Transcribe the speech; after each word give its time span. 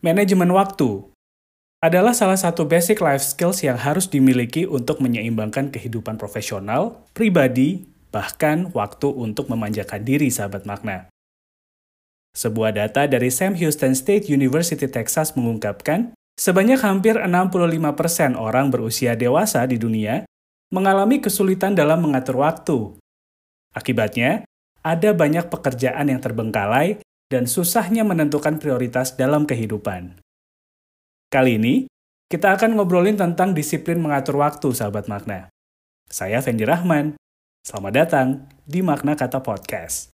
Manajemen 0.00 0.48
waktu 0.56 1.12
adalah 1.84 2.16
salah 2.16 2.40
satu 2.40 2.64
basic 2.64 3.04
life 3.04 3.20
skills 3.20 3.60
yang 3.60 3.76
harus 3.76 4.08
dimiliki 4.08 4.64
untuk 4.64 5.04
menyeimbangkan 5.04 5.68
kehidupan 5.68 6.16
profesional, 6.16 7.04
pribadi, 7.12 7.84
bahkan 8.08 8.72
waktu 8.72 9.12
untuk 9.12 9.52
memanjakan 9.52 10.00
diri 10.00 10.32
sahabat 10.32 10.64
makna. 10.64 11.12
Sebuah 12.32 12.80
data 12.80 13.04
dari 13.04 13.28
Sam 13.28 13.52
Houston 13.60 13.92
State 13.92 14.32
University 14.32 14.88
Texas 14.88 15.36
mengungkapkan, 15.36 16.16
sebanyak 16.40 16.80
hampir 16.80 17.20
65% 17.20 18.40
orang 18.40 18.72
berusia 18.72 19.12
dewasa 19.20 19.68
di 19.68 19.76
dunia 19.76 20.24
mengalami 20.72 21.20
kesulitan 21.20 21.76
dalam 21.76 22.00
mengatur 22.00 22.40
waktu. 22.40 22.96
Akibatnya, 23.76 24.48
ada 24.80 25.12
banyak 25.12 25.52
pekerjaan 25.52 26.08
yang 26.08 26.24
terbengkalai 26.24 27.04
dan 27.30 27.46
susahnya 27.46 28.02
menentukan 28.02 28.58
prioritas 28.58 29.14
dalam 29.14 29.46
kehidupan. 29.46 30.18
Kali 31.30 31.62
ini, 31.62 31.74
kita 32.26 32.58
akan 32.58 32.74
ngobrolin 32.74 33.14
tentang 33.14 33.54
disiplin 33.54 34.02
mengatur 34.02 34.42
waktu, 34.42 34.74
sahabat 34.74 35.06
makna. 35.06 35.46
Saya 36.10 36.42
Fendi 36.42 36.66
Rahman. 36.66 37.14
Selamat 37.62 37.92
datang 37.94 38.28
di 38.66 38.82
Makna 38.82 39.14
Kata 39.14 39.38
Podcast. 39.38 40.10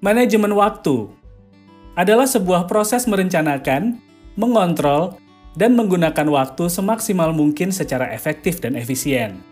Manajemen 0.00 0.56
waktu 0.56 1.12
adalah 1.92 2.24
sebuah 2.24 2.64
proses 2.64 3.04
merencanakan, 3.04 4.00
mengontrol, 4.40 5.20
dan 5.52 5.76
menggunakan 5.76 6.24
waktu 6.32 6.72
semaksimal 6.72 7.36
mungkin 7.36 7.68
secara 7.68 8.08
efektif 8.08 8.64
dan 8.64 8.72
efisien. 8.72 9.44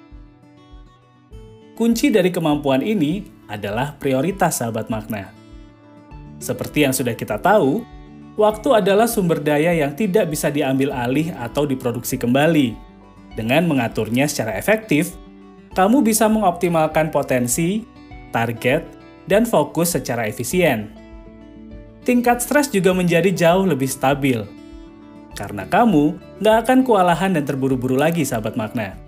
Kunci 1.78 2.10
dari 2.10 2.34
kemampuan 2.34 2.82
ini 2.82 3.22
adalah 3.46 3.94
prioritas 4.02 4.58
sahabat 4.58 4.90
makna. 4.90 5.30
Seperti 6.42 6.82
yang 6.82 6.90
sudah 6.90 7.14
kita 7.14 7.38
tahu, 7.38 7.86
waktu 8.34 8.82
adalah 8.82 9.06
sumber 9.06 9.38
daya 9.38 9.70
yang 9.70 9.94
tidak 9.94 10.26
bisa 10.26 10.50
diambil 10.50 10.90
alih 10.90 11.30
atau 11.38 11.70
diproduksi 11.70 12.18
kembali. 12.18 12.74
Dengan 13.38 13.70
mengaturnya 13.70 14.26
secara 14.26 14.58
efektif, 14.58 15.14
kamu 15.78 16.02
bisa 16.02 16.26
mengoptimalkan 16.26 17.14
potensi, 17.14 17.86
target, 18.34 18.82
dan 19.30 19.46
fokus 19.46 19.94
secara 19.94 20.26
efisien. 20.26 20.90
Tingkat 22.02 22.42
stres 22.42 22.74
juga 22.74 22.90
menjadi 22.90 23.30
jauh 23.30 23.62
lebih 23.62 23.86
stabil. 23.86 24.42
Karena 25.38 25.62
kamu 25.62 26.18
nggak 26.42 26.56
akan 26.66 26.78
kewalahan 26.82 27.38
dan 27.38 27.46
terburu-buru 27.46 27.94
lagi, 27.94 28.26
sahabat 28.26 28.58
makna 28.58 29.07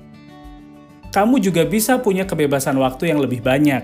kamu 1.10 1.42
juga 1.42 1.66
bisa 1.66 1.98
punya 1.98 2.22
kebebasan 2.22 2.78
waktu 2.78 3.10
yang 3.10 3.18
lebih 3.18 3.42
banyak. 3.42 3.82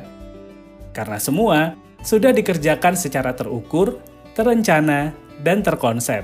Karena 0.95 1.19
semua 1.19 1.75
sudah 2.07 2.31
dikerjakan 2.31 2.95
secara 2.95 3.35
terukur, 3.35 3.99
terencana, 4.39 5.11
dan 5.43 5.61
terkonsep. 5.61 6.23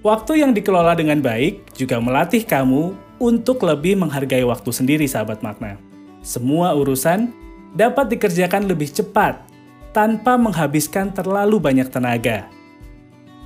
Waktu 0.00 0.40
yang 0.40 0.56
dikelola 0.56 0.96
dengan 0.96 1.20
baik 1.20 1.76
juga 1.76 2.00
melatih 2.00 2.42
kamu 2.48 2.96
untuk 3.20 3.60
lebih 3.66 4.00
menghargai 4.00 4.46
waktu 4.46 4.70
sendiri, 4.72 5.04
sahabat 5.04 5.44
makna. 5.44 5.76
Semua 6.24 6.72
urusan 6.72 7.28
dapat 7.76 8.16
dikerjakan 8.16 8.64
lebih 8.64 8.88
cepat 8.88 9.44
tanpa 9.92 10.40
menghabiskan 10.40 11.12
terlalu 11.12 11.60
banyak 11.60 11.90
tenaga. 11.92 12.48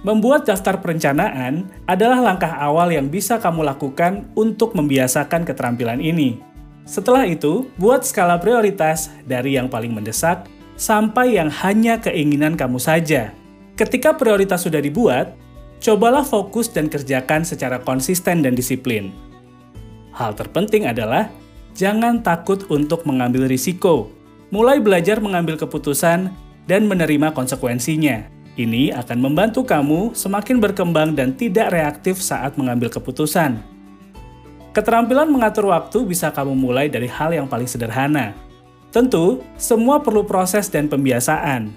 Membuat 0.02 0.46
daftar 0.46 0.82
perencanaan 0.82 1.70
adalah 1.86 2.18
langkah 2.18 2.50
awal 2.58 2.90
yang 2.90 3.06
bisa 3.06 3.38
kamu 3.38 3.62
lakukan 3.62 4.26
untuk 4.34 4.74
membiasakan 4.74 5.46
keterampilan 5.46 6.02
ini. 6.02 6.51
Setelah 6.82 7.24
itu, 7.26 7.70
buat 7.78 8.02
skala 8.02 8.42
prioritas 8.42 9.10
dari 9.22 9.54
yang 9.54 9.70
paling 9.70 9.94
mendesak 9.94 10.50
sampai 10.74 11.38
yang 11.38 11.46
hanya 11.62 12.02
keinginan 12.02 12.58
kamu 12.58 12.82
saja. 12.82 13.30
Ketika 13.78 14.18
prioritas 14.18 14.66
sudah 14.66 14.82
dibuat, 14.82 15.38
cobalah 15.78 16.26
fokus 16.26 16.70
dan 16.70 16.90
kerjakan 16.90 17.46
secara 17.46 17.78
konsisten 17.82 18.42
dan 18.42 18.58
disiplin. 18.58 19.14
Hal 20.12 20.36
terpenting 20.36 20.84
adalah 20.90 21.32
jangan 21.72 22.20
takut 22.20 22.68
untuk 22.68 23.06
mengambil 23.08 23.48
risiko. 23.48 24.12
Mulai 24.52 24.82
belajar 24.84 25.22
mengambil 25.22 25.56
keputusan 25.56 26.28
dan 26.68 26.82
menerima 26.84 27.32
konsekuensinya. 27.32 28.28
Ini 28.52 28.92
akan 29.00 29.18
membantu 29.24 29.64
kamu 29.64 30.12
semakin 30.12 30.60
berkembang 30.60 31.16
dan 31.16 31.32
tidak 31.32 31.72
reaktif 31.72 32.20
saat 32.20 32.60
mengambil 32.60 32.92
keputusan. 32.92 33.64
Keterampilan 34.72 35.28
mengatur 35.28 35.68
waktu 35.68 36.00
bisa 36.08 36.32
kamu 36.32 36.56
mulai 36.56 36.88
dari 36.88 37.04
hal 37.04 37.36
yang 37.36 37.44
paling 37.44 37.68
sederhana. 37.68 38.32
Tentu, 38.88 39.44
semua 39.60 40.00
perlu 40.00 40.24
proses 40.24 40.72
dan 40.72 40.88
pembiasaan. 40.88 41.68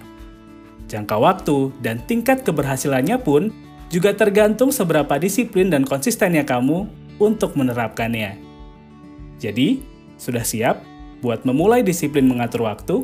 Jangka 0.87 1.19
waktu 1.19 1.75
dan 1.83 1.99
tingkat 2.07 2.47
keberhasilannya 2.47 3.19
pun 3.19 3.51
juga 3.91 4.15
tergantung 4.15 4.71
seberapa 4.71 5.19
disiplin 5.19 5.67
dan 5.67 5.83
konsistennya 5.83 6.47
kamu 6.47 6.87
untuk 7.19 7.59
menerapkannya. 7.59 8.39
Jadi, 9.43 9.83
sudah 10.15 10.47
siap 10.47 10.79
buat 11.19 11.43
memulai 11.43 11.83
disiplin 11.83 12.23
mengatur 12.23 12.63
waktu? 12.63 13.03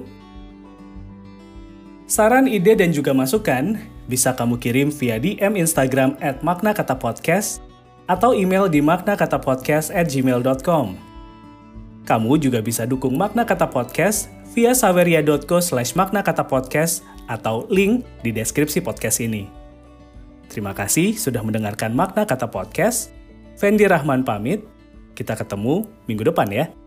Saran, 2.08 2.48
ide, 2.48 2.80
dan 2.80 2.96
juga 2.96 3.12
masukan 3.12 3.76
bisa 4.08 4.36
kamu 4.36 4.56
kirim 4.60 4.88
via 4.92 5.20
DM 5.20 5.60
Instagram 5.60 6.16
at 6.24 6.44
Makna 6.44 6.76
Kata 6.76 6.96
Podcast 6.96 7.71
atau 8.10 8.34
email 8.38 8.70
di 8.70 8.82
maknakatapodcast@gmail.com. 8.84 10.96
Kamu 12.02 12.42
juga 12.42 12.66
bisa 12.66 12.90
dukung 12.90 13.18
Makna 13.18 13.46
Kata 13.46 13.70
Podcast 13.70 14.30
via 14.52 14.74
saveria.co 14.74 15.62
slash 15.62 15.94
maknakatapodcast 15.94 17.06
atau 17.30 17.70
link 17.70 18.04
di 18.26 18.34
deskripsi 18.34 18.82
podcast 18.84 19.22
ini. 19.24 19.48
Terima 20.52 20.76
kasih 20.76 21.16
sudah 21.16 21.40
mendengarkan 21.46 21.96
Makna 21.96 22.28
Kata 22.28 22.52
Podcast. 22.52 23.14
Fendi 23.56 23.88
Rahman 23.88 24.28
pamit. 24.28 24.68
Kita 25.16 25.36
ketemu 25.38 25.86
minggu 26.10 26.24
depan 26.28 26.52
ya. 26.52 26.81